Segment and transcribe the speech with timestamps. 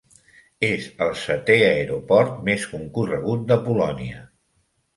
[0.67, 4.27] És el setè aeroport més concorregut de Polònia.